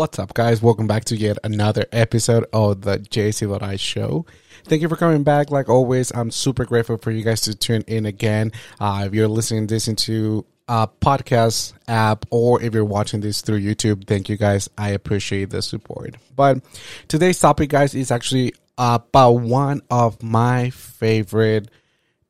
[0.00, 0.62] What's up, guys?
[0.62, 4.24] Welcome back to yet another episode of the J Silvadoray Show.
[4.64, 5.50] Thank you for coming back.
[5.50, 8.50] Like always, I'm super grateful for you guys to tune in again.
[8.80, 13.60] Uh, if you're listening this into a podcast app or if you're watching this through
[13.60, 14.70] YouTube, thank you guys.
[14.78, 16.14] I appreciate the support.
[16.34, 16.62] But
[17.06, 21.68] today's topic, guys, is actually about one of my favorite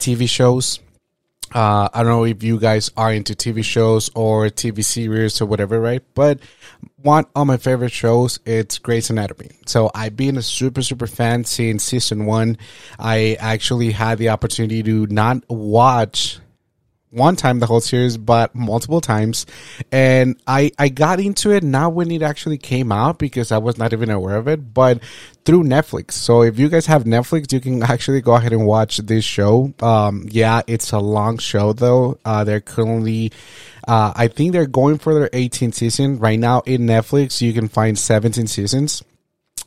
[0.00, 0.80] TV shows
[1.52, 5.46] uh, I don't know if you guys are into TV shows or TV series or
[5.46, 6.02] whatever, right?
[6.14, 6.40] But
[6.96, 9.50] one of my favorite shows, it's Grey's Anatomy.
[9.66, 12.58] So I've been a super, super fan since season one.
[12.98, 16.38] I actually had the opportunity to not watch
[17.10, 19.46] one time the whole series, but multiple times.
[19.90, 23.78] And I, I got into it not when it actually came out because I was
[23.78, 25.02] not even aware of it, but
[25.44, 26.12] through Netflix.
[26.12, 29.72] So if you guys have Netflix, you can actually go ahead and watch this show.
[29.80, 32.18] Um, yeah, it's a long show though.
[32.24, 33.32] Uh, they're currently,
[33.88, 37.40] uh, I think they're going for their 18th season right now in Netflix.
[37.40, 39.02] You can find 17 seasons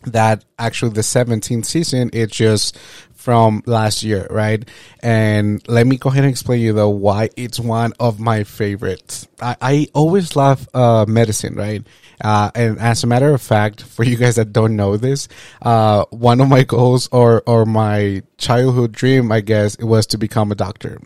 [0.05, 2.77] that actually the 17th season it just
[3.23, 4.67] from last year, right?
[5.01, 9.29] And let me go ahead and explain you though why it's one of my favorites.
[9.41, 11.87] I, I always love uh, medicine, right?
[12.21, 15.29] Uh, and as a matter of fact, for you guys that don't know this,
[15.61, 20.17] uh, one of my goals or or my childhood dream, I guess, it was to
[20.17, 20.99] become a doctor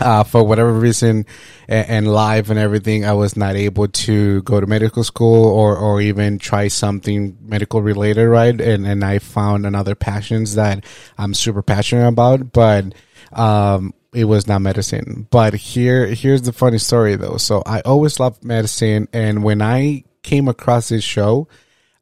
[0.00, 1.26] uh, for whatever reason
[1.68, 6.00] and, life and everything, I was not able to go to medical school or, or
[6.00, 8.58] even try something medical related, right?
[8.60, 10.84] And, and I found another passions that
[11.18, 12.94] I'm super passionate about, but,
[13.32, 15.28] um, it was not medicine.
[15.30, 17.36] But here, here's the funny story though.
[17.36, 19.06] So I always loved medicine.
[19.12, 21.46] And when I came across this show,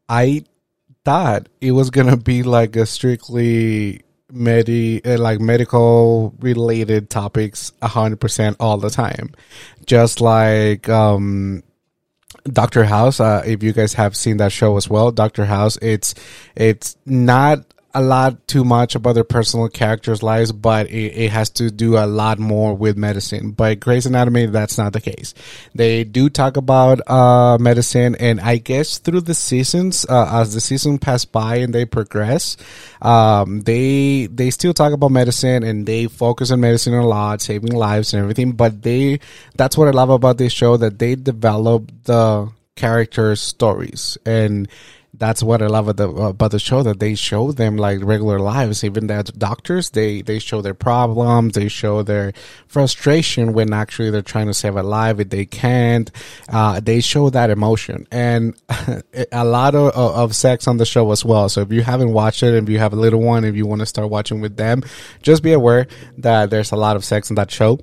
[0.08, 0.44] I
[1.04, 7.72] thought it was going to be like a strictly medi uh, like medical related topics
[7.82, 9.34] 100% all the time.
[9.86, 11.62] Just like um
[12.44, 16.14] Doctor House, uh, if you guys have seen that show as well, Doctor House, it's
[16.56, 17.64] it's not
[17.98, 21.96] a lot too much about their personal characters' lives, but it, it, has to do
[21.96, 23.50] a lot more with medicine.
[23.50, 25.34] But Grey's Anatomy, that's not the case.
[25.74, 30.60] They do talk about uh, medicine, and I guess through the seasons, uh, as the
[30.60, 32.56] season pass by and they progress,
[33.02, 37.72] um, they they still talk about medicine and they focus on medicine a lot, saving
[37.72, 38.52] lives and everything.
[38.52, 39.18] But they
[39.56, 44.68] that's what I love about this show that they develop the characters' stories and
[45.18, 48.84] that's what I love about the, show that they show them like regular lives.
[48.84, 52.32] Even the doctors, they they show their problems, they show their
[52.68, 56.10] frustration when actually they're trying to save a life if they can't.
[56.48, 58.54] Uh, they show that emotion and
[59.32, 61.48] a lot of, of sex on the show as well.
[61.48, 63.80] So if you haven't watched it, if you have a little one, if you want
[63.80, 64.82] to start watching with them,
[65.22, 67.78] just be aware that there's a lot of sex in that show.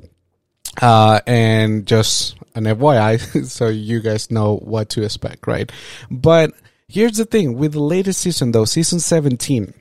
[0.81, 5.71] Uh, and just an FYI, so you guys know what to expect, right?
[6.11, 6.53] But
[6.87, 9.73] Here's the thing with the latest season though, season 17.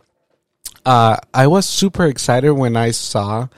[0.86, 3.48] Uh, I was super excited when I saw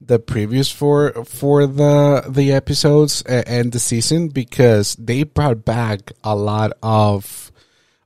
[0.00, 6.36] the previews for for the the episodes and the season because they brought back a
[6.36, 7.50] lot of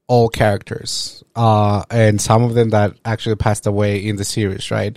[0.08, 4.96] old characters uh and some of them that actually passed away in the series right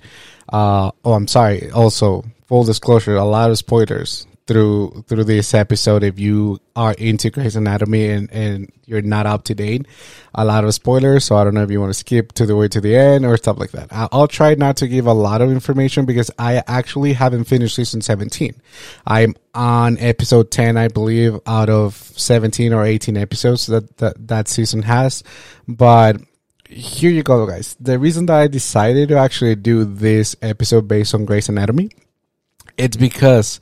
[0.54, 6.04] uh oh i'm sorry also full disclosure a lot of spoilers through through this episode
[6.04, 9.86] if you are into Grey's Anatomy and, and you're not up to date.
[10.36, 12.56] A lot of spoilers, so I don't know if you want to skip to the
[12.56, 13.88] way to the end or stuff like that.
[13.92, 18.02] I'll try not to give a lot of information because I actually haven't finished season
[18.02, 18.60] 17.
[19.06, 24.48] I'm on episode 10, I believe, out of 17 or 18 episodes that that, that
[24.48, 25.24] season has.
[25.68, 26.18] But
[26.72, 27.76] here you go, guys.
[27.80, 31.90] The reason that I decided to actually do this episode based on Grey's Anatomy,
[32.78, 33.60] it's because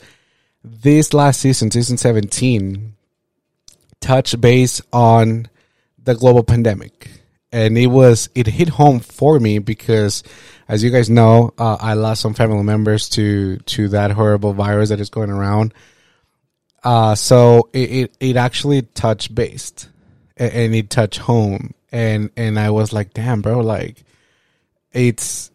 [0.64, 2.96] this last season, season 17,
[4.02, 5.48] touched base on
[6.04, 7.10] the global pandemic.
[7.52, 10.24] And it was, it hit home for me because,
[10.68, 14.90] as you guys know, uh, I lost some family members to, to that horrible virus
[14.90, 15.74] that is going around.
[16.84, 19.90] Uh, so it, it, it actually touched based
[20.38, 21.74] and it touched home.
[21.92, 24.04] And, and I was like, damn, bro, like,
[24.92, 25.50] it's,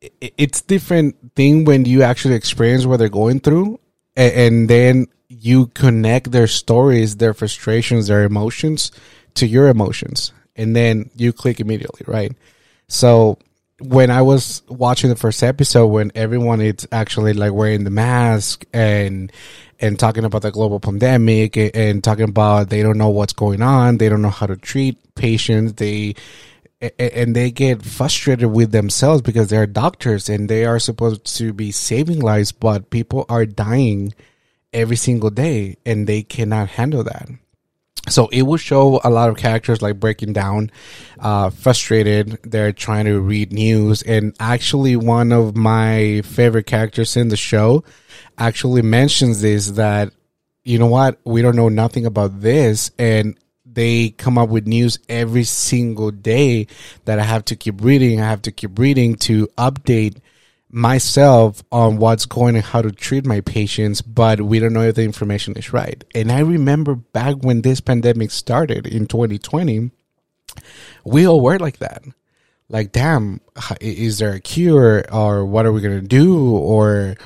[0.00, 3.78] it's different thing when you actually experience what they're going through
[4.20, 8.92] and, then you connect their stories, their frustrations, their emotions
[9.34, 12.32] to your emotions, and then you click immediately, right?
[12.88, 13.38] So
[13.80, 18.64] when I was watching the first episode, when everyone is actually like wearing the mask
[18.72, 19.32] and
[19.82, 23.62] and talking about the global pandemic and, and talking about they don't know what's going
[23.62, 26.14] on, they don't know how to treat patients, they
[26.80, 31.70] and they get frustrated with themselves because they're doctors and they are supposed to be
[31.72, 34.14] saving lives, but people are dying
[34.72, 37.28] every single day and they cannot handle that.
[38.08, 40.70] so it will show a lot of characters like breaking down,
[41.18, 42.38] uh, frustrated.
[42.42, 47.84] They're trying to read news, and actually, one of my favorite characters in the show
[48.38, 50.12] actually mentions this that
[50.64, 53.36] you know what we don't know nothing about this, and
[53.72, 56.66] they come up with news every single day
[57.04, 58.20] that I have to keep reading.
[58.20, 60.18] I have to keep reading to update
[60.70, 64.94] myself on what's going and how to treat my patients, but we don't know if
[64.94, 66.02] the information is right.
[66.14, 69.90] And I remember back when this pandemic started in 2020,
[71.04, 72.04] we all were like that.
[72.68, 73.40] Like, damn,
[73.80, 76.54] is there a cure or what are we going to do?
[76.56, 77.16] Or,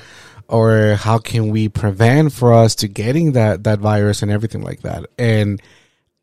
[0.47, 4.81] or how can we prevent for us to getting that, that virus and everything like
[4.81, 5.05] that?
[5.19, 5.61] And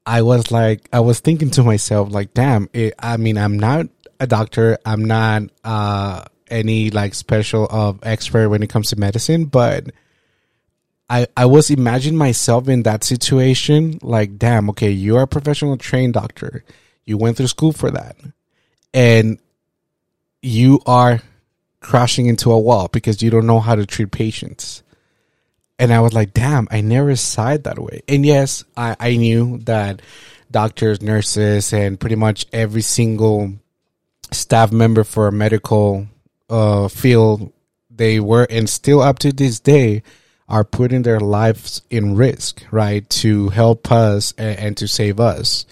[0.04, 3.86] I was like, I was thinking to myself, like, damn, it, I mean, I'm not
[4.18, 4.78] a doctor.
[4.84, 9.86] I'm not, uh, any like special of expert when it comes to medicine, but
[11.08, 13.98] I I was imagining myself in that situation.
[14.02, 16.64] Like, damn, okay, you are a professional trained doctor.
[17.04, 18.16] You went through school for that,
[18.94, 19.38] and
[20.42, 21.22] you are
[21.80, 24.81] crashing into a wall because you don't know how to treat patients.
[25.78, 28.02] And I was like, damn, I never saw it that way.
[28.08, 30.02] And yes, I, I knew that
[30.50, 33.54] doctors, nurses, and pretty much every single
[34.30, 36.06] staff member for a medical
[36.48, 37.52] uh, field
[37.90, 40.02] they were and still up to this day
[40.48, 45.64] are putting their lives in risk, right, to help us and, and, to save us.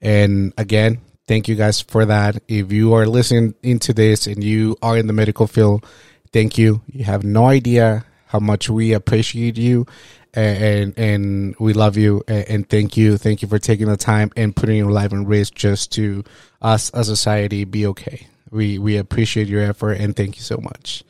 [0.00, 2.40] And again, thank you guys for that.
[2.46, 5.84] If you are listening into this and you are in the medical field,
[6.32, 6.82] thank you.
[6.86, 9.86] You have no idea how much we appreciate you
[10.34, 13.16] and and, we love you and, thank you.
[13.16, 16.24] Thank you for taking the time and putting your life in risk just to
[16.60, 18.26] us as a society be okay.
[18.50, 21.04] We we appreciate your effort and thank you so much.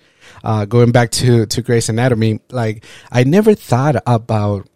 [0.44, 4.68] Uh, going back to to Grey's Anatomy, like I never thought about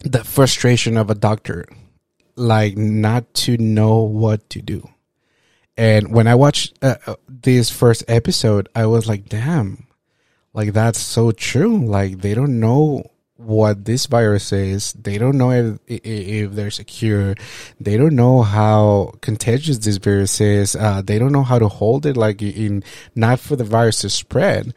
[0.00, 1.66] the frustration of a doctor,
[2.34, 4.88] like not to know what to do.
[5.76, 9.85] And when I watched uh, uh this first episode, I was like, "Damn,
[10.56, 11.86] like that's so true.
[11.86, 14.94] Like they don't know what this virus is.
[14.94, 17.34] They don't know if, if there's a cure.
[17.78, 20.74] They don't know how contagious this virus is.
[20.74, 22.82] Uh, they don't know how to hold it, like in
[23.14, 24.74] not for the virus to spread.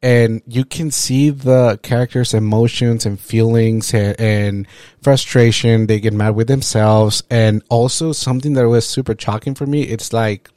[0.00, 4.68] And you can see the characters' emotions and feelings and, and
[5.02, 5.88] frustration.
[5.88, 7.24] They get mad with themselves.
[7.30, 9.82] And also something that was super shocking for me.
[9.82, 10.48] It's like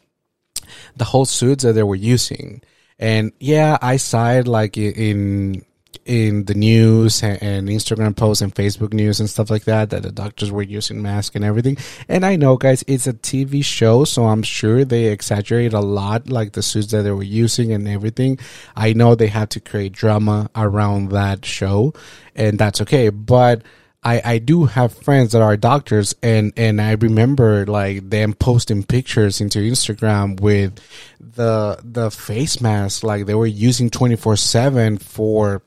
[0.95, 2.61] the whole suits that they were using.
[2.99, 5.65] And yeah, I saw it like in
[6.09, 10.11] in the news and, Instagram posts and Facebook news and stuff like that that the
[10.11, 11.77] doctors were using masks and everything.
[12.07, 16.27] And I know, guys, it's a TV show, so I'm sure they exaggerate a lot,
[16.27, 18.39] like the suits that they were using and everything.
[18.75, 21.93] I know they have to create drama around that show,
[22.35, 23.09] and that's okay.
[23.09, 23.61] But
[24.01, 28.83] I, I do have friends that are doctors and, and I remember like them posting
[28.83, 30.79] pictures into Instagram with
[31.19, 35.63] the the face mask like they were using 24 7 for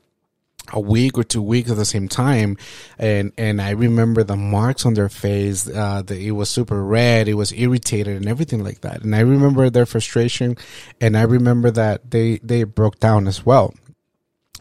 [0.71, 2.57] a week or two weeks at the same time.
[2.97, 7.35] And and i remember the marks on their face uh it was super red it
[7.35, 9.03] was irritated and everything like that.
[9.03, 10.57] And i remember their frustration
[10.99, 13.75] and i remember that they they broke down as well.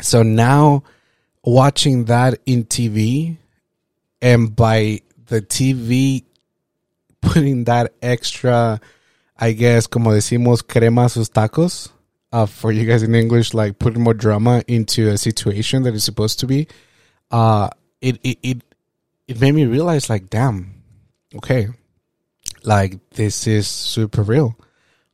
[0.02, 0.82] So now
[1.42, 3.38] watching that in tv
[4.22, 6.24] and by the tv
[7.20, 8.80] putting that extra
[9.36, 11.90] i guess como decimos crema sus tacos
[12.32, 16.02] uh, for you guys in English, like putting more drama into a situation that is
[16.02, 16.66] supposed to be,
[17.30, 17.68] uh,
[18.00, 18.64] it, it, it,
[19.28, 20.82] it made me realize like, damn,
[21.36, 21.68] okay,
[22.64, 24.56] like this is super real.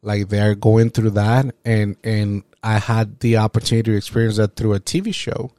[0.01, 4.75] Like they're going through that and, and I had the opportunity to experience that through
[4.75, 5.51] a TV show.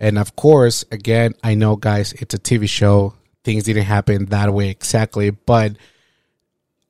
[0.00, 3.14] And of course, again, I know guys, it's a TV show.
[3.44, 5.76] Things didn't happen that way exactly, but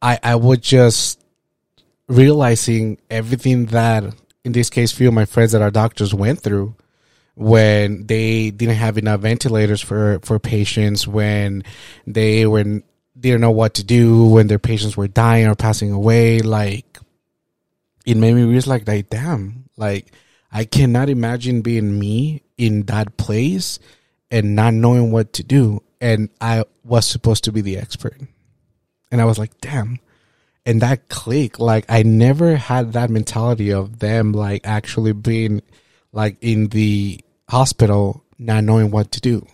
[0.01, 1.21] I, I would just
[2.09, 4.05] realizing everything that,
[4.45, 6.75] in this case, few of my friends that are doctors went through
[7.35, 11.65] when they didn't have enough ventilators for, for patients, when
[12.07, 12.83] they were
[13.19, 16.41] didn't know what to do, when their patients were dying or passing away.
[16.41, 16.99] Like,
[18.07, 20.13] it made me realize, like, like damn, like,
[20.53, 23.79] I cannot imagine being me in that place
[24.31, 25.83] and not knowing what to do.
[26.01, 28.21] And I was supposed to be the expert.
[29.11, 29.99] And I was like, damn,
[30.67, 35.63] and that click like i never had that mentality of them like actually being
[36.13, 39.47] like in the hospital not knowing what to do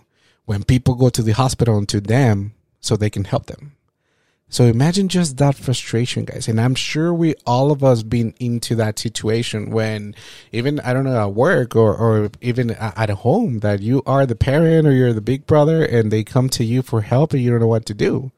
[0.45, 3.73] when people go to the hospital and to them so they can help them
[4.49, 6.47] So imagine just that frustration, guys.
[6.47, 10.15] And I'm sure we all of us been into that situation when
[10.53, 14.35] even I don't know at work or or even at home that you are the
[14.35, 17.51] parent or you're the big brother and they come to you for help and you
[17.51, 18.31] don't know what to do.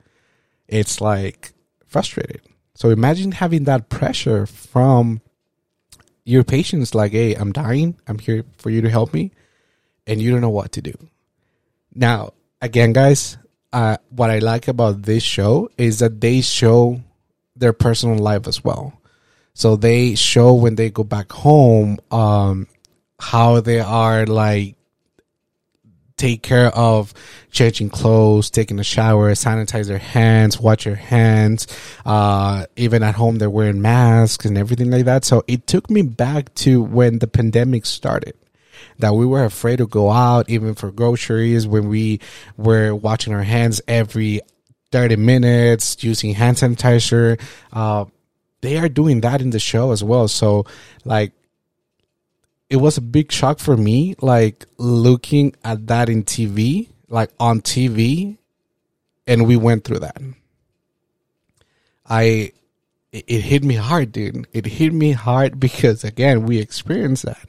[0.68, 1.54] It's like
[1.86, 2.42] frustrated.
[2.74, 5.22] So imagine having that pressure from
[6.24, 7.98] your patients like, "Hey, I'm dying.
[8.08, 9.32] I'm here for you to help me."
[10.08, 10.94] And you don't know what to do.
[11.94, 13.38] Now, again, guys,
[13.72, 17.02] uh, what I like about this show is that they show
[17.56, 18.94] their personal life as well.
[19.54, 22.68] So they show when they go back home, um,
[23.20, 24.76] how they are like
[26.16, 27.14] take care of
[27.50, 31.68] changing clothes, taking a shower, sanitize their hands, wash your hands.
[32.06, 35.26] Uh, even at home, they're wearing masks and everything like that.
[35.26, 38.36] So it took me back to when the pandemic started
[39.00, 42.20] that we were afraid to go out even for groceries when we
[42.58, 44.42] were washing our hands every
[44.92, 47.40] 30 minutes using hand sanitizer.
[47.72, 48.06] Uh,
[48.62, 50.28] they are doing that in the show as well.
[50.28, 50.66] So
[51.06, 51.32] like
[52.70, 57.62] it was a big shock for me like looking at that in tv like on
[57.62, 58.38] tv
[59.26, 60.22] and we went through that.
[62.08, 62.52] I
[63.12, 64.48] it, it hit me hard dude.
[64.54, 67.48] It hit me hard because again we experienced that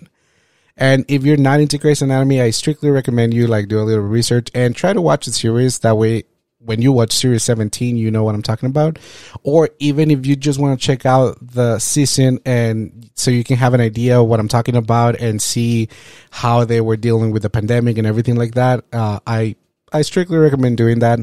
[0.80, 4.02] and if you're not into Grey's Anatomy, I strictly recommend you like do a little
[4.02, 5.80] research and try to watch the series.
[5.80, 6.24] That way,
[6.58, 8.98] when you watch series 17, you know what I'm talking about.
[9.42, 13.56] Or even if you just want to check out the season and so you can
[13.56, 15.88] have an idea of what I'm talking about and see
[16.30, 19.56] how they were dealing with the pandemic and everything like that, uh, I
[19.92, 21.20] I strictly recommend doing that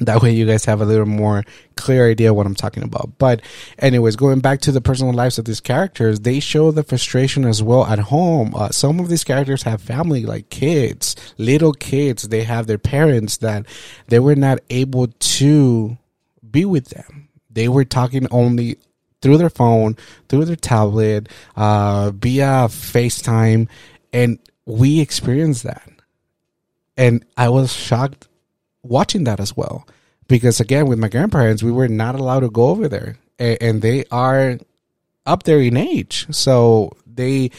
[0.00, 1.44] that way you guys have a little more
[1.76, 3.18] clear idea what I'm talking about.
[3.18, 3.40] But
[3.78, 7.62] anyways, going back to the personal lives of these characters, they show the frustration as
[7.62, 8.54] well at home.
[8.54, 12.28] Uh, some of these characters have family, like kids, little kids.
[12.28, 13.66] They have their parents that
[14.08, 15.96] they were not able to
[16.50, 17.28] be with them.
[17.50, 18.76] They were talking only
[19.22, 19.96] through their phone,
[20.28, 23.68] through their tablet, uh, via FaceTime.
[24.12, 25.90] And we experienced that.
[26.98, 28.28] And I was shocked
[28.88, 29.86] watching that as well.
[30.28, 33.82] Because again, with my grandparents, we were not allowed to go over there, and, and
[33.82, 34.58] they are
[35.24, 37.50] up there in age, so they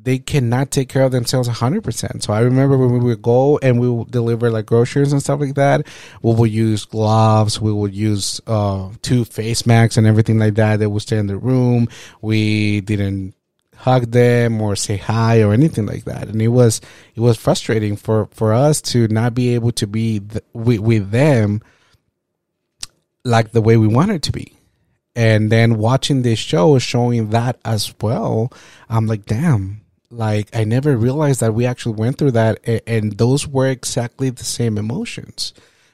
[0.00, 2.22] they cannot take care of themselves 100%.
[2.22, 5.40] So I remember when we would go and we would deliver like groceries and stuff
[5.40, 5.86] like that,
[6.22, 10.78] we would use gloves, we would use uh, two face masks and everything like that.
[10.78, 11.88] They would stay in the room.
[12.22, 13.34] We didn't
[13.78, 16.28] hug them or say hi or anything like that.
[16.28, 16.80] And it was
[17.14, 21.10] it was frustrating for for us to not be able to be th- with, with
[21.10, 21.62] them
[23.24, 24.54] like the way we wanted to be.
[25.14, 28.52] And then watching this show showing that as well
[28.88, 29.80] i'm like damn
[30.10, 34.30] like i never realized that we actually went through that and, and those were exactly
[34.30, 35.52] the same emotions.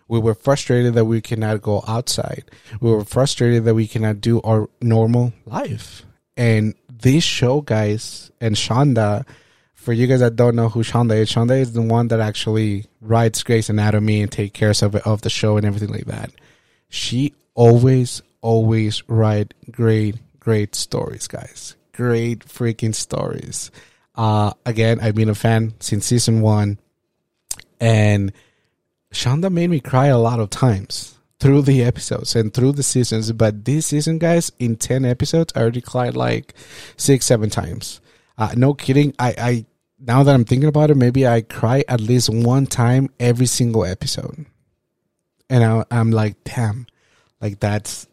[0.08, 2.44] We were frustrated that we cannot go outside.
[2.80, 6.04] We were frustrated that we cannot do our normal life.
[6.36, 9.26] And this show, guys, and Shonda,
[9.74, 12.86] for you guys that don't know who Shonda is, Shonda is the one that actually
[13.00, 16.30] writes Grey's Anatomy and take care of of the show and everything like that.
[16.88, 21.76] She always, always write great, great stories, guys.
[21.92, 23.70] Great freaking stories.
[24.14, 26.78] Uh, again, I've been a fan since season one,
[27.80, 28.32] and
[29.12, 33.32] Shonda made me cry a lot of times through the episodes and through the seasons.
[33.32, 36.54] But this season, guys, in 10 episodes, I already cried like
[36.96, 38.00] six, seven times.
[38.38, 39.14] Uh, no kidding.
[39.18, 39.66] I, I,
[39.98, 43.84] now that I'm thinking about it, maybe I cry at least one time every single
[43.84, 44.46] episode.
[45.50, 46.86] And I, I'm like, damn,
[47.40, 48.06] like that's,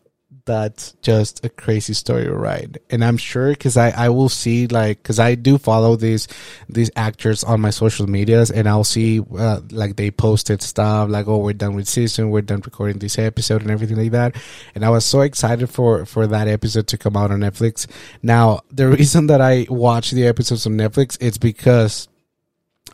[0.46, 5.02] that's just a crazy story right and i'm sure because I, I will see like
[5.02, 6.28] because i do follow these
[6.68, 11.28] these actors on my social medias and i'll see uh, like they posted stuff like
[11.28, 14.36] oh we're done with season we're done recording this episode and everything like that.
[14.76, 17.88] And i was so excited for for that episode to come out on netflix.
[18.22, 22.08] Now the reason that i watch the episodes on netflix it's because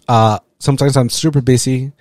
[0.07, 1.91] uh sometimes i'm super busy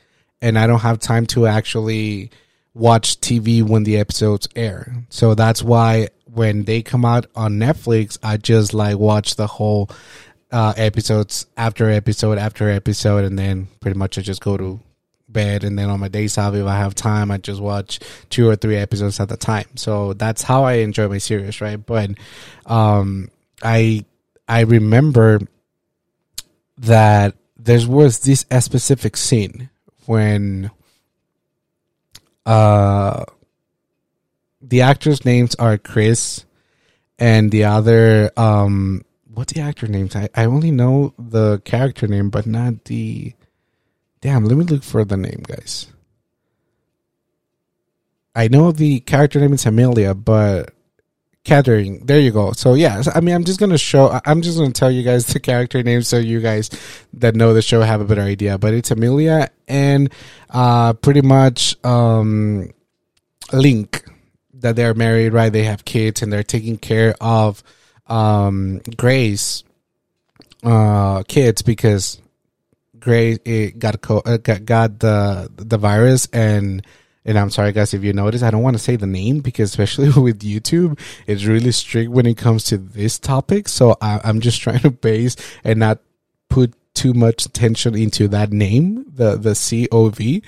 [0.40, 2.30] and i don't have time to actually
[2.76, 4.94] watch TV when the episodes air.
[5.08, 9.88] So that's why when they come out on Netflix, I just like watch the whole
[10.52, 14.78] uh, episodes after episode after episode, and then pretty much I just go to
[15.26, 15.64] bed.
[15.64, 18.56] And then on my days off, if I have time, I just watch two or
[18.56, 19.68] three episodes at a time.
[19.76, 21.84] So that's how I enjoy my series, right?
[21.84, 22.10] But
[22.66, 23.30] um,
[23.62, 24.04] I
[24.46, 25.40] I remember
[26.78, 29.70] that there was this specific scene
[30.04, 30.70] when
[32.46, 33.24] uh,
[34.62, 36.46] the actors' names are Chris,
[37.18, 39.02] and the other um,
[39.34, 40.16] what's the actor names?
[40.16, 43.34] I I only know the character name, but not the.
[44.20, 45.88] Damn, let me look for the name, guys.
[48.34, 50.75] I know the character name is Amelia, but
[51.46, 51.98] Caterina.
[52.02, 52.52] There you go.
[52.52, 54.20] So yeah, I mean, I'm just gonna show.
[54.26, 56.70] I'm just gonna tell you guys the character names so you guys
[57.14, 58.58] that know the show have a better idea.
[58.58, 60.12] But it's Amelia and
[60.50, 62.70] uh, pretty much um,
[63.52, 64.04] Link
[64.54, 65.52] that they're married, right?
[65.52, 67.62] They have kids and they're taking care of
[68.08, 69.62] um, Grace
[70.64, 72.20] uh, kids because
[72.98, 73.38] Grace
[73.78, 76.84] got co- uh, got got the the virus and
[77.26, 79.68] and I'm sorry guys if you notice I don't want to say the name because
[79.70, 84.40] especially with YouTube it's really strict when it comes to this topic so I, I'm
[84.40, 85.98] just trying to base and not
[86.48, 89.52] put too much attention into that name the the
[89.90, 90.42] COV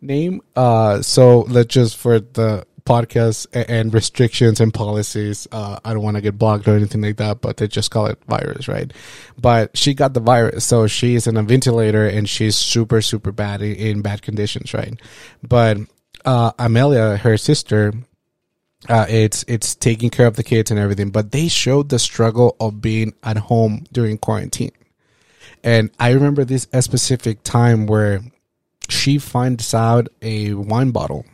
[0.00, 5.46] name uh so let's just for the podcast and restrictions and policies.
[5.52, 8.06] Uh, I don't want to get blocked or anything like that, but they just call
[8.06, 8.92] it virus, right?
[9.38, 13.62] But she got the virus, so she's in a ventilator and she's super, super bad
[13.62, 14.94] in, in bad conditions, right?
[15.46, 15.78] But
[16.24, 17.92] uh, Amelia, her sister,
[18.88, 22.56] uh, it's it's taking care of the kids and everything, but they showed the struggle
[22.60, 24.72] of being at home during quarantine.
[25.62, 28.22] And I remember this a specific time where
[28.88, 31.26] she finds out a wine bottle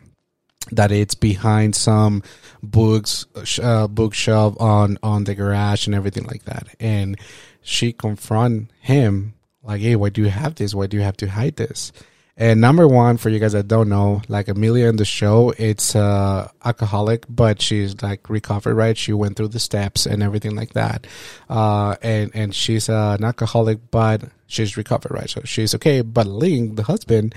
[0.72, 2.22] that it's behind some
[2.62, 3.26] books
[3.62, 6.74] uh, bookshelf on on the garage and everything like that.
[6.80, 7.16] And
[7.62, 10.74] she confront him like hey why do you have this?
[10.74, 11.92] Why do you have to hide this
[12.36, 15.96] and number one for you guys that don't know like amelia in the show it's
[15.96, 18.96] uh alcoholic but she's like recovered right?
[18.96, 21.06] She went through the steps and everything like that.
[21.48, 25.30] Uh and and she's uh, an alcoholic but she's recovered right?
[25.30, 26.02] So she's okay.
[26.02, 27.34] But Link, the husband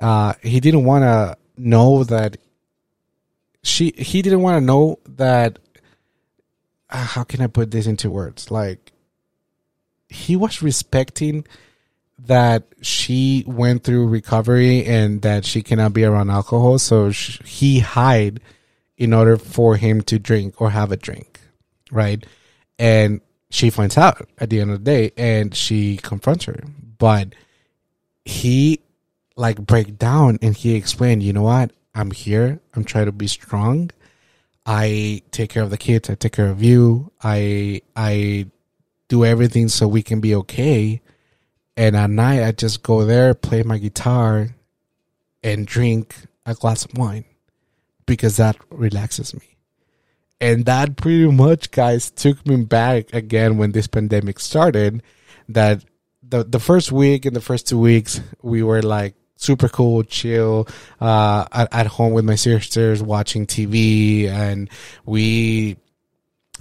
[0.00, 2.36] uh he didn't want to know that
[3.62, 5.58] she he didn't want to know that
[6.90, 8.50] uh, how can i put this into words?
[8.50, 8.92] Like
[10.08, 11.46] he was respecting
[12.26, 18.40] that she went through recovery and that she cannot be around alcohol so he hide
[18.96, 21.40] in order for him to drink or have a drink
[21.90, 22.24] right
[22.78, 26.62] and she finds out at the end of the day and she confronts her
[26.98, 27.34] but
[28.24, 28.80] he
[29.36, 32.60] like break down and he explained you know what I'm here.
[32.74, 33.90] I'm trying to be strong.
[34.64, 36.10] I take care of the kids.
[36.10, 37.12] I take care of you.
[37.22, 38.46] I I
[39.08, 41.00] do everything so we can be okay.
[41.76, 44.48] And at night, I just go there, play my guitar,
[45.42, 47.24] and drink a glass of wine
[48.06, 49.56] because that relaxes me.
[50.40, 55.02] And that pretty much, guys, took me back again when this pandemic started.
[55.48, 55.84] That
[56.22, 60.68] the the first week and the first two weeks, we were like super cool, chill,
[61.00, 64.28] uh, at, at home with my sisters watching TV.
[64.28, 64.68] And
[65.04, 65.76] we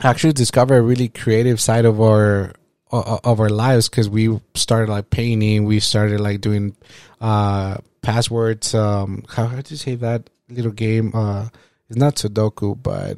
[0.01, 2.53] actually discovered a really creative side of our,
[2.91, 5.65] of our lives because we started like painting.
[5.65, 6.75] We started like doing,
[7.21, 8.73] uh, passwords.
[8.73, 11.11] Um, how, how do you say that little game?
[11.13, 11.49] Uh,
[11.89, 13.17] it's not Sudoku, but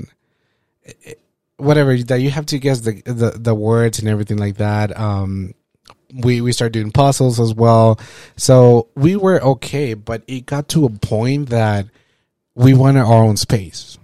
[0.83, 1.19] it,
[1.57, 4.97] whatever that you have to guess the, the, the words and everything like that.
[4.99, 5.53] Um,
[6.13, 7.99] we we started doing puzzles as well.
[8.35, 11.85] So we were okay, but it got to a point that
[12.55, 13.97] we wanted our own space.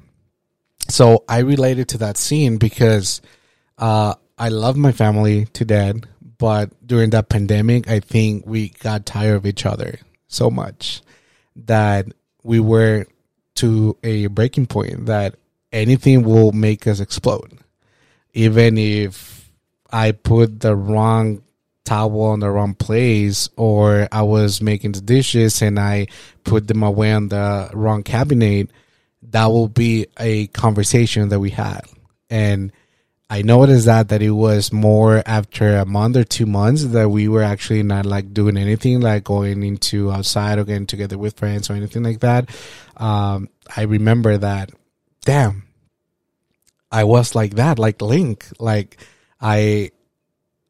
[0.89, 3.21] So I related to that scene because
[3.77, 5.95] uh, I love my family to death,
[6.37, 11.01] but during that pandemic, I think we got tired of each other so much
[11.55, 12.05] that
[12.43, 13.05] we were
[13.55, 15.35] to a breaking point that
[15.71, 17.57] anything will make us explode.
[18.33, 19.51] Even if
[19.91, 21.41] I put the wrong
[21.83, 26.07] towel in the wrong place or I was making the dishes and I
[26.43, 28.69] put them away on the wrong cabinet,
[29.23, 31.81] that will be a conversation that we had.
[32.29, 32.71] And
[33.29, 37.27] I noticed that that it was more after a month or two months that we
[37.27, 41.69] were actually not like doing anything like going into outside or getting together with friends
[41.69, 42.49] or anything like that.
[42.95, 44.71] Um, I remember that,
[45.25, 45.63] damn,
[46.89, 48.97] I was like that, like Link, like
[49.41, 49.91] I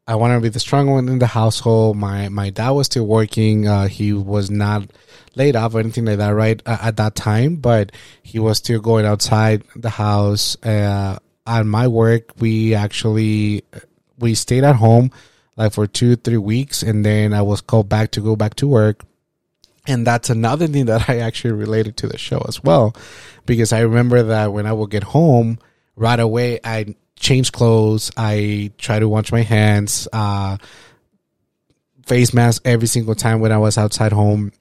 [0.08, 1.96] I want to be the strong one in the household.
[1.96, 3.68] My my dad was still working.
[3.68, 4.90] Uh, he was not
[5.36, 7.92] laid off or anything like that, right uh, at that time, but
[8.22, 10.56] he was still going outside the house.
[10.64, 11.18] Uh,
[11.48, 13.64] at my work, we actually
[14.18, 15.10] we stayed at home
[15.56, 18.68] like for two three weeks, and then I was called back to go back to
[18.68, 19.04] work.
[19.86, 22.94] And that's another thing that I actually related to the show as well,
[23.46, 25.58] because I remember that when I would get home
[25.96, 28.12] right away, I change clothes.
[28.16, 30.58] I try to wash my hands, uh,
[32.06, 34.52] face mask every single time when I was outside home.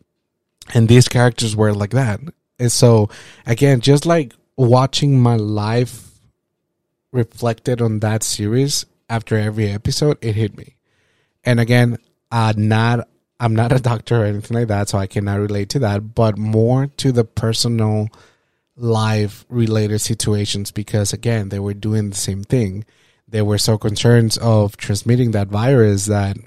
[0.73, 2.21] And these characters were like that.
[2.58, 3.10] And so
[3.45, 6.06] again, just like watching my life
[7.17, 10.75] reflected on that series after every episode, it hit me.
[11.43, 11.97] And again,
[12.32, 13.08] uh, not,
[13.39, 16.38] I'm not a doctor or anything like that, so I cannot relate to that, but
[16.38, 18.10] more to the personal
[18.75, 22.86] life related situations because again, they were doing the same thing.
[23.27, 26.38] They were so concerned of transmitting that virus that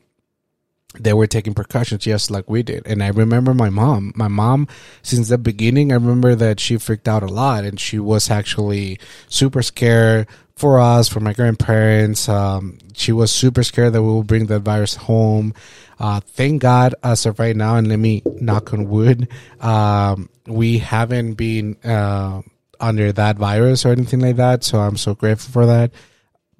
[0.99, 2.87] they were taking precautions just like we did.
[2.87, 4.67] And I remember my mom, my mom,
[5.03, 8.99] since the beginning, I remember that she freaked out a lot and she was actually
[9.29, 10.27] super scared
[10.61, 12.29] for us, for my grandparents.
[12.29, 15.55] Um, she was super scared that we will bring that virus home.
[15.99, 19.29] Uh, thank God, as of right now, and let me knock on wood,
[19.61, 22.43] um, we haven't been, uh,
[22.79, 24.65] under that virus or anything like that.
[24.65, 25.93] So I'm so grateful for that.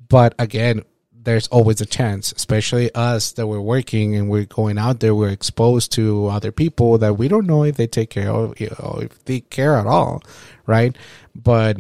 [0.09, 0.83] But again,
[1.13, 5.29] there's always a chance, especially us that we're working and we're going out there, we're
[5.29, 9.01] exposed to other people that we don't know if they take care of, you know,
[9.03, 10.23] if they care at all,
[10.67, 10.97] right?
[11.35, 11.79] But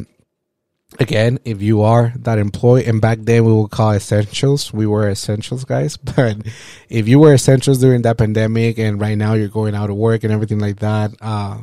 [0.98, 5.09] again, if you are that employee, and back then we would call essentials, we were
[5.09, 6.38] essentials guys, but
[6.88, 10.24] if you were essentials during that pandemic and right now you're going out of work
[10.24, 11.59] and everything like that, uh,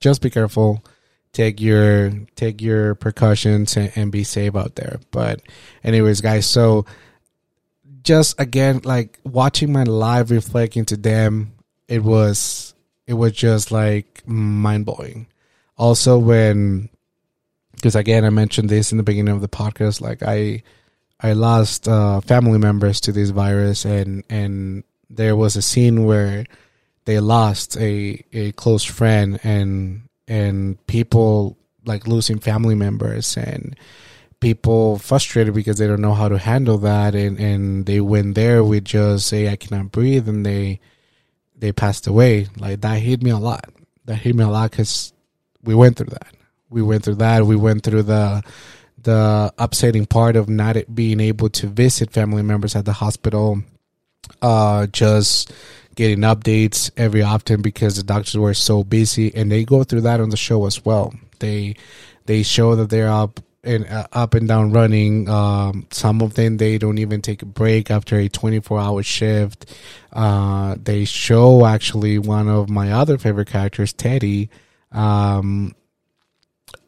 [0.00, 0.84] just be careful.
[1.32, 5.00] Take your take your precautions and, and, be safe out there.
[5.10, 5.42] But
[5.84, 6.86] anyways guys so
[8.02, 11.52] just again like watching my live reflecting to them
[11.88, 12.74] it was
[13.06, 15.26] it was just like mind-blowing.
[15.76, 16.88] Also when
[17.76, 20.62] because again i mentioned this in the beginning of the podcast like i
[21.20, 26.44] i lost uh, family members to this virus and and there was a scene where
[27.04, 33.76] they lost a a close friend and and people like losing family members and
[34.40, 38.62] people frustrated because they don't know how to handle that and, and they went there
[38.62, 40.80] with just say I cannot breathe and they
[41.56, 42.48] they passed away.
[42.58, 43.70] Like that hit me a lot.
[44.04, 45.12] That hit me a lot because
[45.62, 46.35] we went through that
[46.70, 47.44] we went through that.
[47.44, 48.42] We went through the
[49.02, 53.62] the upsetting part of not being able to visit family members at the hospital
[54.42, 55.52] uh just
[55.94, 60.20] getting updates every often because the doctors were so busy and they go through that
[60.20, 61.12] on the show as well.
[61.40, 61.76] They
[62.26, 65.28] they show that they're up and uh, up and down running.
[65.28, 69.74] Um, some of them they don't even take a break after a 24 hour shift.
[70.12, 74.50] Uh, they show actually one of my other favorite characters teddy.
[74.92, 75.74] Um,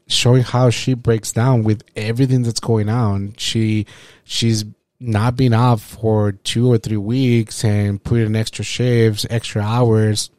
[0.09, 3.87] showing how she breaks down with everything that's going on she
[4.25, 4.65] she's
[5.01, 10.31] not being off for two or three weeks and put in extra shifts, extra hours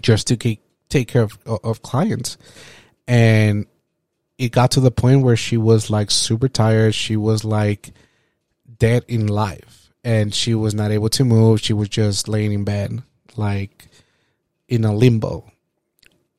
[0.00, 2.38] just to take, take care of, of clients.
[3.08, 3.66] And
[4.38, 6.94] it got to the point where she was like super tired.
[6.94, 7.92] She was like
[8.78, 11.60] dead in life and she was not able to move.
[11.60, 13.02] She was just laying in bed,
[13.36, 13.88] like
[14.68, 15.50] in a limbo.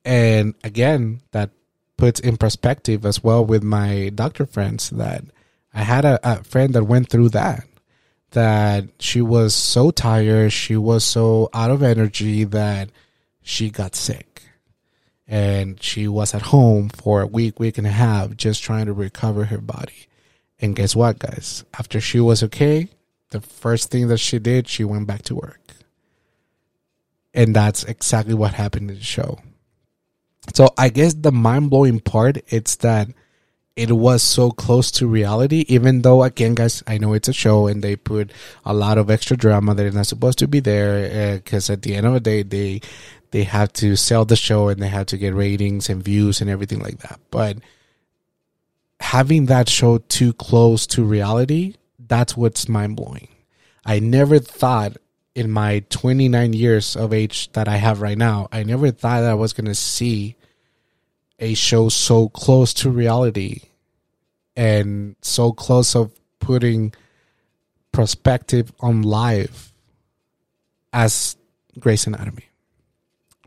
[0.05, 1.51] And again, that
[2.01, 5.23] puts in perspective as well with my doctor friends that
[5.71, 7.67] I had a, a friend that went through that.
[8.31, 12.89] That she was so tired, she was so out of energy that
[13.43, 14.41] she got sick.
[15.27, 18.93] And she was at home for a week, week and a half, just trying to
[18.93, 20.07] recover her body.
[20.59, 21.65] And guess what, guys?
[21.77, 22.89] After she was okay,
[23.29, 25.75] the first thing that she did, she went back to work.
[27.31, 29.37] And that's exactly what happened in the show.
[30.53, 33.09] So I guess the mind blowing part it's that
[33.75, 37.67] it was so close to reality, even though again, guys, I know it's a show
[37.67, 38.31] and they put
[38.65, 41.37] a lot of extra drama that is not supposed to be there.
[41.37, 42.81] Because uh, at the end of the day, they
[43.31, 46.49] they have to sell the show and they have to get ratings and views and
[46.49, 47.19] everything like that.
[47.31, 47.59] But
[48.99, 53.29] having that show too close to reality, that's what's mind blowing.
[53.85, 54.97] I never thought
[55.35, 59.31] in my 29 years of age that I have right now, I never thought that
[59.31, 60.35] I was gonna see
[61.39, 63.61] a show so close to reality
[64.55, 66.93] and so close of putting
[67.91, 69.73] perspective on life
[70.93, 71.35] as
[71.79, 72.45] Grey's Anatomy.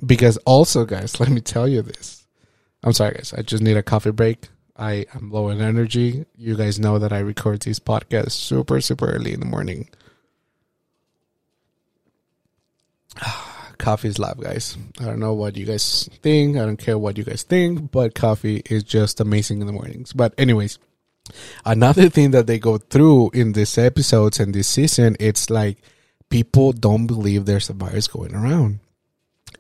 [0.05, 2.27] Because also, guys, let me tell you this.
[2.83, 3.33] I'm sorry, guys.
[3.33, 4.49] I just need a coffee break.
[4.77, 6.27] I am low in energy.
[6.37, 9.89] You guys know that I record these podcasts super, super early in the morning.
[13.79, 14.77] coffee is love, guys.
[15.01, 16.57] I don't know what you guys think.
[16.57, 20.13] I don't care what you guys think, but coffee is just amazing in the mornings.
[20.13, 20.79] But anyways,
[21.65, 25.79] another thing that they go through in these episodes and this season, it's like
[26.31, 28.81] people don't believe there's a virus going around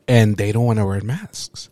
[0.08, 1.70] and they don't want to wear masks.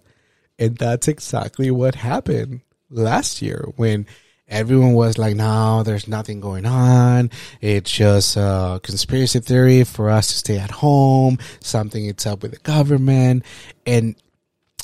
[0.59, 4.07] And that's exactly what happened last year when
[4.53, 7.31] everyone was like, no, there's nothing going on.
[7.61, 11.39] It's just a conspiracy theory for us to stay at home.
[11.61, 13.45] Something it's up with the government.
[13.87, 14.15] And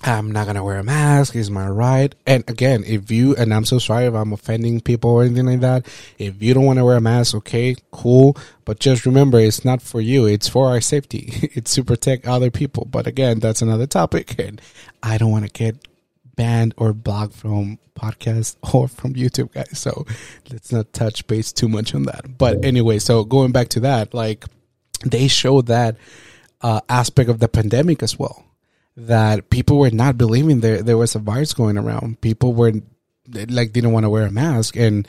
[0.03, 1.35] I'm not gonna wear a mask.
[1.35, 2.15] Is my right?
[2.27, 5.61] And again, if you and I'm so sorry if I'm offending people or anything like
[5.61, 5.87] that.
[6.19, 8.37] If you don't want to wear a mask, okay, cool.
[8.65, 10.25] But just remember, it's not for you.
[10.27, 11.51] It's for our safety.
[11.59, 12.85] It's to protect other people.
[12.85, 14.61] But again, that's another topic, and
[15.03, 15.88] I don't want to get
[16.39, 19.79] banned or blocked from podcast or from YouTube, guys.
[19.79, 20.07] So
[20.51, 22.39] let's not touch base too much on that.
[22.39, 24.45] But anyway, so going back to that, like
[25.05, 25.97] they showed that
[26.63, 28.45] uh, aspect of the pandemic as well.
[28.97, 32.21] That people were not believing there there was a virus going around.
[32.21, 32.73] People were
[33.33, 35.07] like didn't want to wear a mask, and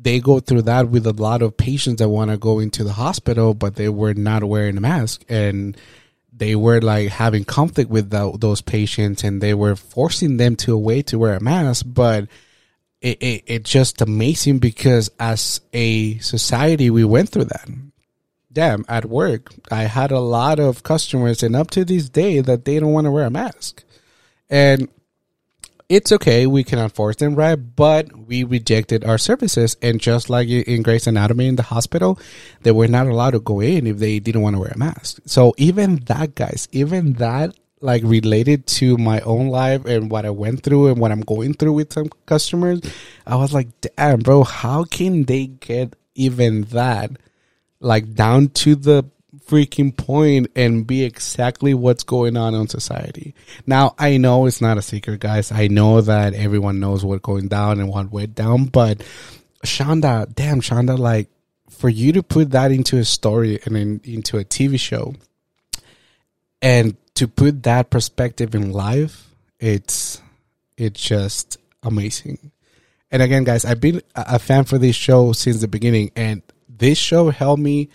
[0.00, 2.92] they go through that with a lot of patients that want to go into the
[2.92, 5.76] hospital, but they were not wearing a mask, and
[6.36, 10.74] they were like having conflict with the, those patients, and they were forcing them to
[10.74, 12.28] a way to wear a mask, but.
[13.02, 17.68] It, it, it's just amazing because as a society we went through that
[18.56, 22.64] damn, at work, I had a lot of customers, and up to this day, that
[22.64, 23.84] they don't want to wear a mask.
[24.48, 24.88] And
[25.88, 27.54] it's okay, we cannot force them, right?
[27.54, 29.76] But we rejected our services.
[29.80, 32.18] And just like in Grey's Anatomy in the hospital,
[32.62, 35.20] they were not allowed to go in if they didn't want to wear a mask.
[35.26, 40.30] So even that, guys, even that like related to my own life and what I
[40.30, 42.80] went through and what I'm going through with some customers,
[43.26, 47.12] I was like, damn, bro, how can they get even that
[47.78, 49.04] like down to the
[49.46, 53.34] freaking point and be exactly what's going on in society.
[53.66, 55.52] Now, I know it's not a secret, guys.
[55.52, 59.02] I know that everyone knows what's going down and what went down, but
[59.64, 61.28] Shonda, damn, Shonda, like
[61.70, 65.14] for you to put that into a story and in, into a TV show
[66.60, 69.30] and to put that perspective in life,
[69.60, 70.20] it's,
[70.76, 72.50] it's just amazing.
[73.10, 76.98] And again, guys, I've been a fan for this show since the beginning and this
[76.98, 77.88] show helped me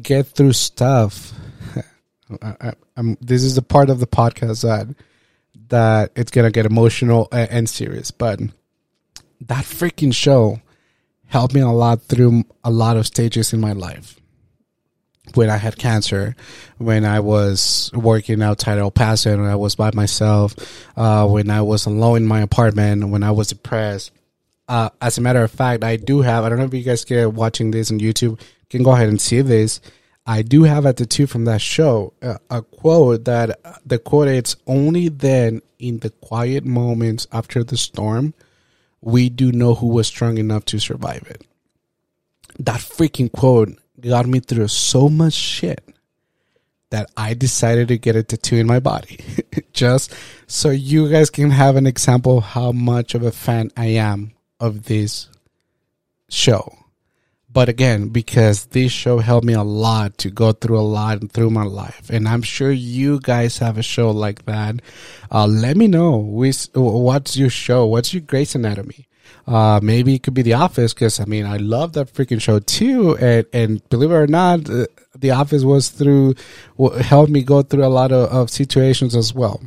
[0.00, 1.32] get through stuff.
[2.42, 2.72] I,
[3.20, 4.94] this is the part of the podcast that
[5.68, 8.40] that it's gonna get emotional and, and serious, but
[9.40, 10.60] that freaking show
[11.26, 14.20] helped me a lot through a lot of stages in my life.
[15.34, 16.36] When I had cancer,
[16.76, 20.54] when I was working outside El Paso, when I was by myself,
[20.96, 24.12] uh, when I was alone in my apartment, when I was depressed,
[24.68, 26.44] uh, as a matter of fact, I do have.
[26.44, 28.40] I don't know if you guys get watching this on YouTube.
[28.70, 29.80] Can go ahead and see this.
[30.26, 33.98] I do have at the two from that show uh, a quote that uh, the
[33.98, 38.32] quote it's only then in the quiet moments after the storm
[39.04, 41.46] we do know who was strong enough to survive it.
[42.58, 45.84] That freaking quote got me through so much shit
[46.88, 49.18] that I decided to get a tattoo in my body.
[49.72, 50.14] Just
[50.46, 54.32] so you guys can have an example of how much of a fan I am
[54.58, 55.28] of this
[56.30, 56.83] show.
[57.54, 61.30] But again, because this show helped me a lot to go through a lot and
[61.30, 64.82] through my life, and I'm sure you guys have a show like that.
[65.30, 69.06] Uh, let me know what's your show, what's your Grey's Anatomy.
[69.46, 72.58] Uh, maybe it could be The Office because I mean I love that freaking show
[72.58, 76.34] too, and and believe it or not, uh, The Office was through
[77.02, 79.62] helped me go through a lot of, of situations as well.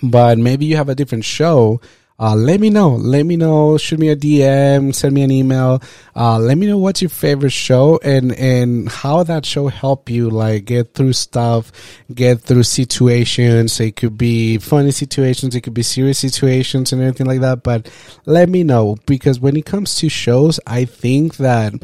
[0.00, 1.80] But maybe you have a different show
[2.18, 2.94] uh, let me know.
[2.94, 3.76] Let me know.
[3.76, 4.94] Shoot me a DM.
[4.94, 5.82] Send me an email.
[6.14, 10.30] Uh, let me know what's your favorite show and and how that show helped you
[10.30, 11.70] like get through stuff,
[12.14, 13.78] get through situations.
[13.80, 15.54] It could be funny situations.
[15.54, 17.62] It could be serious situations and everything like that.
[17.62, 17.90] But
[18.24, 21.74] let me know because when it comes to shows, I think that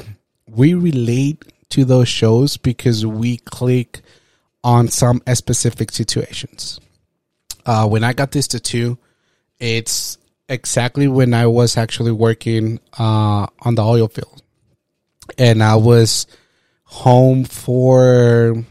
[0.49, 4.01] we relate to those shows because we click
[4.65, 6.81] on some specific situations.
[7.67, 8.99] Uh, when I got this tattoo,
[9.59, 14.43] it's exactly when I was actually working uh, on the oil field,
[15.39, 16.27] and I was
[16.85, 18.65] home for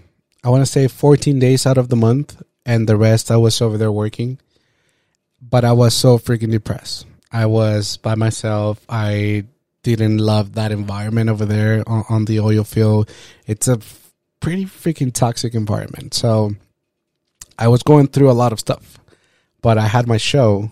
[0.43, 3.61] I want to say 14 days out of the month, and the rest I was
[3.61, 4.39] over there working.
[5.41, 7.05] But I was so freaking depressed.
[7.31, 8.83] I was by myself.
[8.89, 9.45] I
[9.83, 13.09] didn't love that environment over there on, on the oil field.
[13.47, 13.79] It's a
[14.39, 16.13] pretty freaking toxic environment.
[16.13, 16.51] So
[17.57, 18.99] I was going through a lot of stuff,
[19.61, 20.69] but I had my show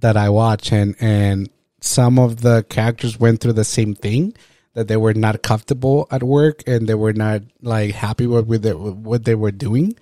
[0.00, 1.48] that I watch, and and
[1.80, 4.34] some of the characters went through the same thing
[4.76, 8.66] that they were not comfortable at work and they were not like happy with, with
[8.74, 9.96] what they were doing.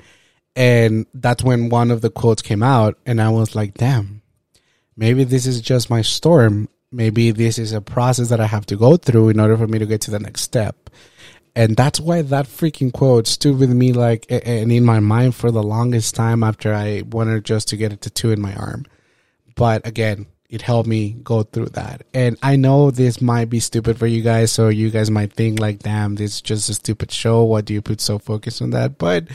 [0.57, 4.22] And that's when one of the quotes came out, and I was like, damn,
[4.96, 6.68] maybe this is just my storm.
[6.90, 9.78] Maybe this is a process that I have to go through in order for me
[9.80, 10.90] to get to the next step.
[11.57, 15.52] And that's why that freaking quote stood with me like and in my mind for
[15.52, 18.87] the longest time after I wanted just to get a tattoo in my arm.
[19.54, 22.02] But again, it helped me go through that.
[22.12, 25.58] And I know this might be stupid for you guys, so you guys might think
[25.58, 27.42] like, damn, this is just a stupid show.
[27.42, 28.98] What do you put so focused on that?
[28.98, 29.28] But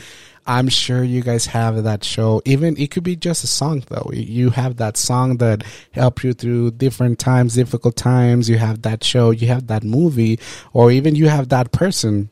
[0.46, 2.40] I'm sure you guys have that show.
[2.44, 4.10] Even it could be just a song though.
[4.12, 8.48] You have that song that help you through different times, difficult times.
[8.48, 10.38] You have that show, you have that movie,
[10.72, 12.30] or even you have that person.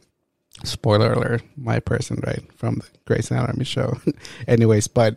[0.65, 2.43] Spoiler alert, my person, right?
[2.57, 3.99] From the Grey's Anatomy show.
[4.49, 5.17] Anyways, but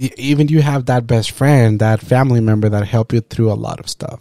[0.00, 3.80] even you have that best friend, that family member that help you through a lot
[3.80, 4.20] of stuff.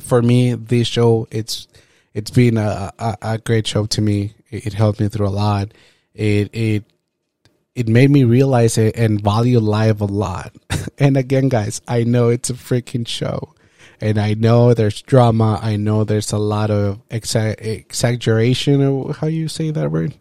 [0.00, 1.68] For me, this show it's
[2.12, 4.34] it's been a, a, a great show to me.
[4.50, 5.72] It, it helped me through a lot.
[6.14, 6.84] It it
[7.74, 10.54] it made me realize it and value life a lot.
[10.98, 13.54] and again, guys, I know it's a freaking show.
[14.00, 15.58] And I know there's drama.
[15.62, 20.14] I know there's a lot of exa- exaggeration, or how you say that word,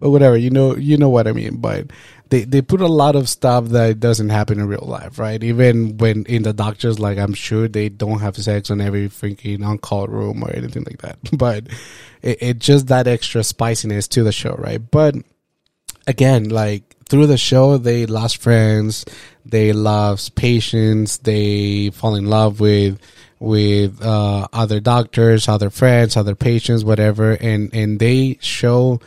[0.00, 0.36] but whatever.
[0.36, 1.56] You know, you know what I mean.
[1.56, 1.90] But
[2.28, 5.42] they they put a lot of stuff that doesn't happen in real life, right?
[5.42, 9.64] Even when in the doctors, like I'm sure they don't have sex on every freaking
[9.64, 11.18] on call room or anything like that.
[11.36, 11.68] But
[12.22, 14.80] it, it just that extra spiciness to the show, right?
[14.90, 15.14] But
[16.06, 19.04] again, like through the show, they lost friends,
[19.44, 22.98] they lost patients, they fall in love with
[23.38, 29.00] with uh, other doctors, other friends, other patients, whatever, and and they show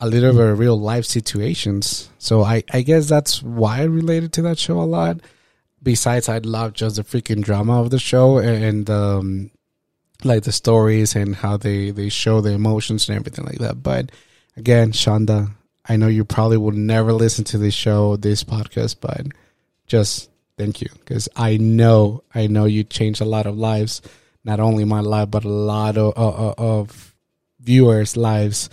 [0.00, 2.10] a little bit of real life situations.
[2.18, 5.20] So I I guess that's why I related to that show a lot.
[5.82, 9.50] Besides, I love just the freaking drama of the show and um,
[10.24, 13.82] like the stories and how they they show the emotions and everything like that.
[13.82, 14.10] But
[14.56, 15.50] again, Shonda,
[15.86, 19.26] I know you probably will never listen to this show, this podcast, but
[19.86, 24.02] just thank you because I know, I know you changed a lot of lives,
[24.44, 27.14] not only my life, but a lot of, of, of
[27.60, 28.68] viewers' lives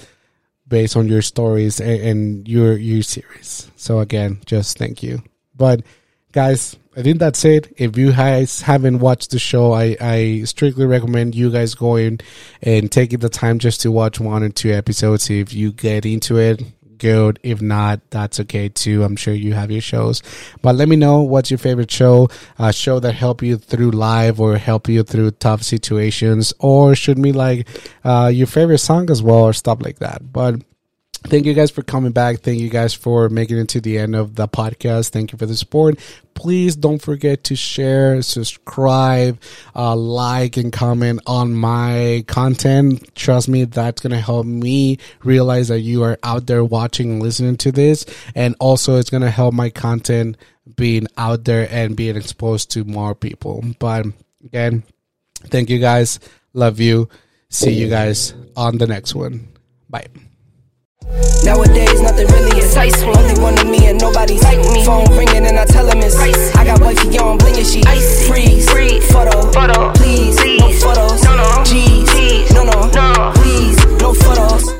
[0.67, 3.71] based on your stories and, and your your series.
[3.75, 5.21] So again, just thank you.
[5.55, 5.83] But
[6.31, 7.73] guys, I think that's it.
[7.77, 12.19] If you guys haven't watched the show, I, I strictly recommend you guys going
[12.61, 15.29] and taking the time just to watch one or two episodes.
[15.29, 16.63] If you get into it,
[16.97, 17.39] good.
[17.43, 19.03] If not, that's okay too.
[19.03, 20.21] I'm sure you have your shows.
[20.61, 24.39] But let me know what's your favorite show, a show that help you through life
[24.39, 27.67] or help you through tough situations, or should be like
[28.03, 30.31] uh, your favorite song as well, or stuff like that.
[30.31, 30.61] But
[31.29, 32.39] Thank you guys for coming back.
[32.39, 35.09] Thank you guys for making it to the end of the podcast.
[35.09, 35.99] Thank you for the support.
[36.35, 39.37] Please don't forget to share, subscribe,
[39.75, 43.13] uh, like, and comment on my content.
[43.13, 47.21] Trust me, that's going to help me realize that you are out there watching and
[47.21, 48.05] listening to this.
[48.33, 50.37] And also, it's going to help my content
[50.77, 53.65] being out there and being exposed to more people.
[53.79, 54.05] But
[54.45, 54.83] again,
[55.35, 56.21] thank you guys.
[56.53, 57.09] Love you.
[57.49, 59.49] See you guys on the next one.
[59.89, 60.07] Bye.
[61.43, 64.83] Nowadays, nothing really is Only one of me and nobody's like me.
[64.83, 66.55] Phone ringing and I tell him it's Ice.
[66.55, 68.27] I got wifey on, blinging she Icy.
[68.27, 69.11] Freeze, Freeze.
[69.11, 69.93] photo, photo.
[69.93, 70.35] Please.
[70.39, 71.23] please, no photos.
[71.23, 71.63] No, no.
[71.63, 72.53] G's, G's.
[72.53, 73.31] no, no, no.
[73.35, 74.76] Please, no photos.